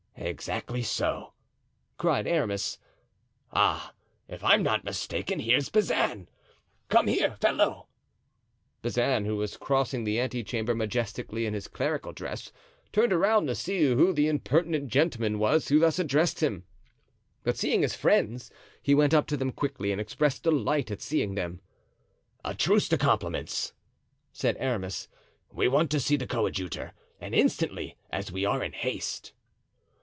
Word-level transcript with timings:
"Exactly 0.23 0.83
so," 0.83 1.33
cried 1.97 2.27
Aramis. 2.27 2.77
"Ah! 3.51 3.91
if 4.27 4.43
I'm 4.43 4.61
not 4.61 4.83
mistaken 4.83 5.39
here's 5.39 5.69
Bazin. 5.69 6.29
Come 6.89 7.07
here, 7.07 7.31
fellow." 7.41 7.87
Bazin, 8.83 9.25
who 9.25 9.35
was 9.37 9.57
crossing 9.57 10.03
the 10.03 10.19
ante 10.19 10.43
chamber 10.43 10.75
majestically 10.75 11.47
in 11.47 11.55
his 11.55 11.67
clerical 11.67 12.13
dress, 12.13 12.51
turned 12.93 13.11
around 13.11 13.47
to 13.47 13.55
see 13.55 13.81
who 13.83 14.13
the 14.13 14.27
impertinent 14.27 14.89
gentleman 14.89 15.39
was 15.39 15.69
who 15.69 15.79
thus 15.79 15.97
addressed 15.97 16.41
him; 16.41 16.65
but 17.43 17.57
seeing 17.57 17.81
his 17.81 17.95
friends 17.95 18.51
he 18.83 18.93
went 18.93 19.15
up 19.15 19.25
to 19.25 19.35
them 19.37 19.51
quickly 19.51 19.91
and 19.91 19.99
expressed 19.99 20.43
delight 20.43 20.91
at 20.91 21.01
seeing 21.01 21.33
them. 21.33 21.61
"A 22.45 22.53
truce 22.53 22.87
to 22.89 22.97
compliments," 22.99 23.73
said 24.31 24.55
Aramis; 24.59 25.07
"we 25.51 25.67
want 25.67 25.89
to 25.89 25.99
see 25.99 26.15
the 26.15 26.27
coadjutor, 26.27 26.93
and 27.19 27.33
instantly, 27.33 27.97
as 28.11 28.31
we 28.31 28.45
are 28.45 28.61
in 28.63 28.73
haste." 28.73 29.33